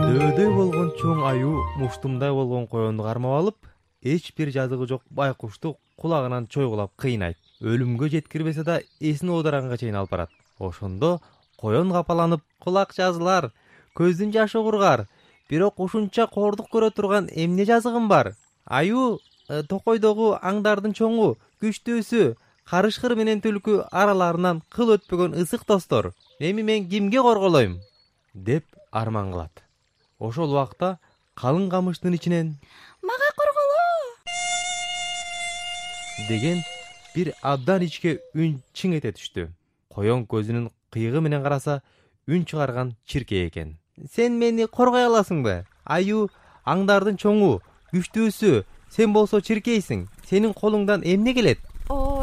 дөбөдөй 0.00 0.48
болгон 0.56 0.86
чоң 0.96 1.18
аюу 1.28 1.58
муштумдай 1.76 2.32
болгон 2.32 2.64
коёнду 2.70 3.04
кармап 3.04 3.34
алып 3.40 3.68
эч 4.00 4.30
бир 4.36 4.48
жазыгы 4.54 4.86
жок 4.88 5.02
байкушту 5.10 5.76
кулагынан 6.00 6.46
чойгулап 6.48 6.90
кыйнайт. 6.96 7.36
Өлүмгө 7.60 8.08
жеткирбесе 8.08 8.64
да 8.64 8.80
эсин 9.00 9.28
оодарганга 9.36 9.76
чейин 9.76 9.96
алып 10.00 10.10
барат. 10.10 10.30
Ошондо 10.58 11.20
коен 11.60 11.92
капаланып 11.92 12.40
кулак 12.64 12.94
жазылар 12.96 13.52
көздүн 13.94 14.32
жашы 14.32 14.58
угургар 14.58 15.08
бирок 15.50 15.80
ушунча 15.80 16.26
кордук 16.26 16.72
көрө 16.72 16.90
турган 16.90 17.28
эмне 17.34 17.64
жазыгым 17.68 18.08
бар? 18.08 18.32
Аюу 18.64 19.20
э, 19.50 19.62
токойдогу 19.68 20.38
аңдардын 20.40 20.96
чоңу 20.96 21.36
күчтүүсү 21.60 22.36
карышкыр 22.70 23.16
менен 23.18 23.40
түлкү 23.42 23.80
араларынан 23.90 24.60
кыл 24.70 24.92
өтпөгөн 24.94 25.32
ысык 25.42 25.64
достор 25.66 26.12
эми 26.38 26.62
мен 26.62 26.88
кимге 26.88 27.18
корголойм? 27.18 27.80
Деп 28.32 28.64
арман 28.92 29.32
кылат. 29.32 29.50
Ошол 30.20 30.52
убакта 30.54 30.98
калың 31.34 31.66
камыштын 31.72 32.14
ичинен 32.14 32.52
мага 33.02 33.30
корголоо 33.38 33.90
деген 36.28 36.62
бир 37.14 37.32
абдан 37.42 37.82
ичке 37.82 38.20
үн 38.34 38.62
чың 38.72 38.94
эте 39.00 39.10
түштү. 39.18 39.48
Коен 39.90 40.22
көзүнүн 40.30 40.70
кыйыгы 40.94 41.20
менен 41.20 41.42
караса 41.42 41.82
үн 42.28 42.44
чыгарган 42.44 42.94
чиркей 43.04 43.48
экен. 43.48 43.78
Сен 44.14 44.38
мени 44.38 44.66
коргой 44.66 45.08
аласыңбы? 45.08 45.64
Аюу 45.84 46.30
аңдардын 46.64 47.18
чоңу 47.18 47.58
күчтүүсү 47.90 48.62
сен 48.94 49.12
болсо 49.12 49.40
чиркейсиң. 49.40 50.06
Сенин 50.30 50.54
колуңдан 50.54 51.02
эмне 51.02 51.34
келет 51.34 51.58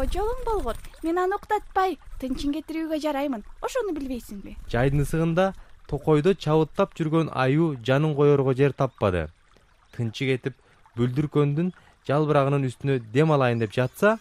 жолуң 0.06 0.44
болгон. 0.46 0.76
Мен 1.02 1.18
аны 1.18 1.36
уктатпай 1.36 1.98
тынчын 2.20 2.52
кетирүүгө 2.56 3.00
жараймын. 3.02 3.44
Ошону 3.62 3.94
билбейсиңби. 3.96 4.56
Жайдын 4.70 5.02
ысыгында 5.04 5.52
токойдо 5.88 6.34
чабыттап 6.34 6.94
жүргөн 6.98 7.30
аюу 7.32 7.76
жанын 7.84 8.14
коерго 8.14 8.54
жер 8.54 8.72
таппады. 8.72 9.28
Тынчы 9.96 10.28
кетип 10.30 10.54
бүлдүркөндүн 10.98 11.72
жалбырагынын 12.08 12.68
үстүнө 12.68 12.98
дем 13.14 13.32
алайын 13.32 13.62
деп 13.62 13.72
жатса 13.72 14.18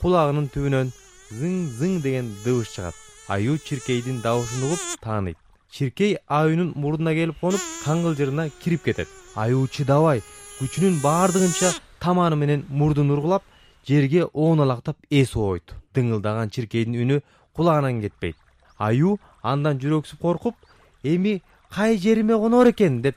кулагынын 0.00 0.48
түбүнөн 0.54 0.90
зың 1.30 1.54
зың 1.78 2.00
деген 2.02 2.32
дыбыс 2.44 2.74
чыгат. 2.74 2.96
Аюу 3.28 3.58
чиркейдин 3.58 4.22
дабышын 4.24 4.66
угуп 4.66 4.82
тааныйт. 5.04 5.38
Чиркей 5.70 6.16
аюунун 6.26 6.72
мурдуна 6.74 7.14
келип 7.14 7.38
конуп 7.40 7.60
каңгылжырына 7.84 8.50
кирип 8.60 8.82
кетет. 8.84 9.08
Аюу 9.36 9.68
чыдабай 9.68 10.22
күчүнүн 10.58 10.98
баардыгынча 11.04 11.70
таманы 12.00 12.36
менен 12.36 12.64
мурдун 12.68 13.10
ургулап 13.14 13.44
жерге 13.86 14.24
оонолактап 14.32 14.96
эс 15.10 15.36
оойт. 15.36 15.74
Дыңылдаган 15.94 16.50
чиркейдин 16.50 16.94
үнү 17.02 17.20
кулагынан 17.56 18.00
кетпейт. 18.00 18.36
Аюу 18.78 19.18
андан 19.42 19.78
жүрөксүп 19.80 20.20
коркуп 20.20 20.54
эми 21.02 21.42
кай 21.70 21.98
жериме 21.98 22.34
конор 22.34 22.70
экен? 22.70 23.02
деп 23.02 23.16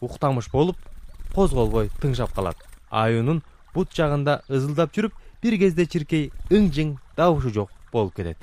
уктамыш 0.00 0.50
болуп 0.50 0.76
козголбой 1.34 1.90
тыңшап 2.00 2.34
калат. 2.34 2.56
Аюунун 2.90 3.42
бут 3.74 3.92
жагында 3.92 4.42
ызылдап 4.48 4.94
жүрүп 4.96 5.12
бир 5.42 5.58
кезде 5.58 5.86
чиркей 5.86 6.30
ың 6.50 6.70
жың 6.72 6.96
дабышы 7.16 7.52
жок 7.52 7.70
болуп 7.92 8.14
кетет. 8.16 8.38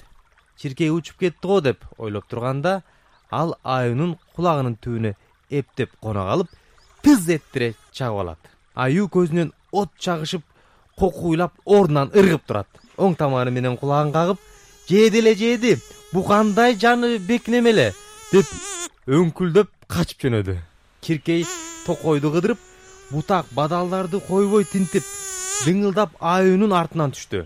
Чиркей 0.57 0.89
учуп 0.89 1.17
кетти 1.19 1.47
го 1.47 1.59
деп 1.61 1.85
ойлоп 1.97 2.27
турганда 2.29 2.81
ал 3.31 3.57
аюунун 3.63 4.17
кулагынын 4.35 4.77
түбүнө 4.77 5.15
эптеп 5.49 5.95
кона 6.01 6.27
калып 6.29 6.49
тыз 7.03 7.29
этире 7.29 7.73
чагып 7.91 8.19
алат. 8.21 8.39
Аюу 8.75 9.09
көзүнөн 9.09 9.51
от 9.71 9.89
чагышып 9.97 10.43
кокуйлап 10.99 11.53
ордунан 11.65 12.11
ыргып 12.13 12.45
турат. 12.47 12.67
Оң 12.97 13.15
таманы 13.17 13.51
менен 13.51 13.77
кулагын 13.77 14.13
кагып 14.13 14.39
жээди 14.89 15.19
эле 15.23 15.35
жээди 15.35 15.77
бу 16.13 16.23
кандай 16.23 16.75
жаны 16.75 17.17
бекинем 17.17 17.67
эле? 17.67 17.93
деп 18.31 18.47
өңкүлдөп 19.07 19.69
качып 19.87 20.25
жөнөдү. 20.25 20.57
Чиркей 21.01 21.45
токойду 21.85 22.31
кыдырып 22.33 22.59
бутак 23.11 23.45
бадалдарды 23.53 24.21
койбой 24.27 24.65
тинтип 24.65 25.03
дыңылдап 25.63 26.15
аюунун 26.19 26.73
артынан 26.73 27.13
түштү. 27.13 27.45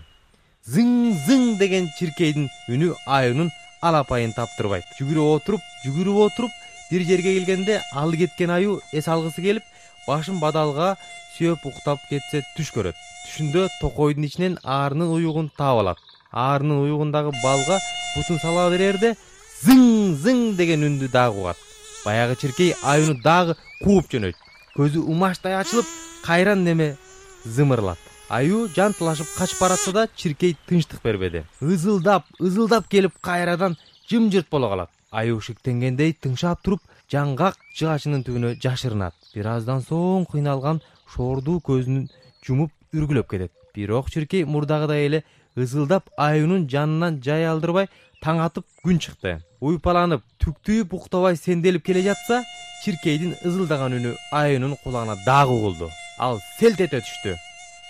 Зың 0.68 1.16
зың 1.26 1.58
деген 1.58 1.88
чиркейдин 1.98 2.48
үнү 2.68 2.94
аюунун 3.06 3.50
алапайын 3.82 4.32
таптырбайт. 4.36 4.84
Жүгүрүп 4.98 5.34
отуруп 5.36 5.66
жүгүрүп 5.84 6.22
отуруп 6.26 6.56
бир 6.90 7.04
жерге 7.08 7.34
келгенде 7.38 7.80
алы 7.92 8.16
кеткен 8.22 8.50
аюу 8.50 8.80
эс 8.92 9.08
алгысы 9.08 9.42
келип 9.42 9.62
башын 10.08 10.40
бадалга 10.40 10.96
сүйөп 11.36 11.68
уктап 11.68 12.02
кетсе 12.10 12.42
түш 12.56 12.72
көрөт. 12.74 12.96
Түшүндө 13.28 13.68
токойдун 13.82 14.26
ичинен 14.26 14.58
аарынын 14.64 15.14
уюгун 15.14 15.52
таап 15.56 15.84
алат. 15.84 16.02
Аарынын 16.32 16.82
уюгундагы 16.82 17.36
балга 17.42 17.78
бутун 18.16 18.40
сала 18.42 18.68
берерде 18.72 19.14
зың 19.62 20.16
зың 20.24 20.42
деген 20.56 20.88
үндү 20.88 21.12
дагы 21.12 21.44
угат. 21.44 21.56
Баягы 22.04 22.36
чиркей 22.40 22.74
аюуну 22.82 23.20
дагы 23.22 23.56
кууп 23.84 24.10
жөнөйт. 24.10 24.36
Көзү 24.74 25.04
умаштай 25.04 25.60
ачылып 25.60 25.86
кайран 26.24 26.64
неме 26.64 26.96
зымырлат 27.44 28.08
аюу 28.28 28.68
жанталашып 28.76 29.28
качып 29.36 29.60
баратса 29.60 29.92
да 29.92 30.06
чиркей 30.14 30.56
тынчтык 30.68 31.02
бербеди. 31.02 31.44
Ызылдап 31.60 32.24
ызылдап 32.38 32.88
келип 32.88 33.12
кайрадан 33.20 33.76
жымжырт 34.10 34.48
боло 34.50 34.68
калат. 34.68 34.90
Аюу 35.10 35.40
шиктенгендей 35.40 36.12
тыңшап 36.12 36.62
туруп 36.62 36.80
жаңгак 37.12 37.56
жыгачынын 37.78 38.24
түбүнө 38.26 38.54
жашырынат. 38.60 39.14
Бир 39.34 39.48
аздан 39.54 39.80
соң 39.84 40.26
кыйналган 40.28 40.82
шордуу 41.14 41.60
көзүн 41.64 42.08
жумуп 42.44 42.72
үргүлөп 42.92 43.30
кетет. 43.30 43.52
Бирок 43.74 44.10
чиркей 44.10 44.44
мурдагыдай 44.44 45.06
эле 45.06 45.22
ызылдап 45.56 46.10
аюунун 46.16 46.68
жанынан 46.68 47.20
жай 47.24 47.46
алдырбай 47.48 47.88
таң 48.22 48.42
атып 48.44 48.66
күн 48.84 49.00
чыкты. 49.00 49.38
Уйпаланып 49.60 50.24
түктүйүп 50.42 50.92
уктабай 50.98 51.36
сенделип 51.36 51.84
келе 51.86 52.02
жатса 52.10 52.42
чиркейдин 52.84 53.36
ызылдаган 53.44 53.96
үнү 53.98 54.14
аюунун 54.32 54.76
кулагына 54.82 55.16
дагы 55.24 55.56
угулду. 55.56 55.90
Ал 56.18 56.40
селт 56.58 56.80
эте 56.80 57.00
түштү. 57.00 57.36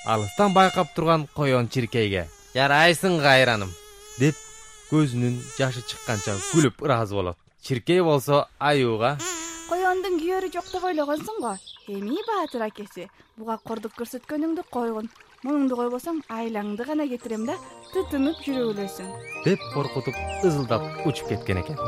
Алыстан 0.06 0.54
байкап 0.54 0.94
турган 0.94 1.26
коен 1.34 1.68
чиркейге. 1.68 2.28
Жарайсың 2.54 3.18
кайраным 3.22 3.74
деп 4.18 4.38
көзүнүн 4.92 5.36
жашы 5.58 5.82
чыкканча 5.84 6.38
күлүп 6.52 6.80
ыраазы 6.86 7.14
болот 7.14 7.36
чиркей 7.62 8.02
болсо 8.02 8.46
аюуга. 8.58 9.16
Коендун 9.68 10.18
күйөрү 10.20 10.52
жок 10.54 10.68
деп 10.72 10.84
ойлогонсуң 10.90 11.40
го 11.44 11.54
эми 11.88 12.20
баатыр 12.28 12.66
акеси. 12.68 13.08
Буга 13.36 13.58
кордук 13.64 13.94
көрсөткөнүңдү 14.00 14.64
койгун 14.72 15.10
мунуңду 15.46 15.76
койбосоң 15.78 16.16
айлаңды 16.34 16.82
гана 16.88 17.04
кетирем 17.06 17.44
да 17.46 17.54
тытынып 17.92 18.40
жүрө 18.42 18.64
өлөсүң 18.72 19.12
деп 19.44 19.62
коркутуп 19.74 20.16
ызылдап 20.48 21.06
учуп 21.06 21.30
кеткен 21.30 21.62
экен 21.62 21.78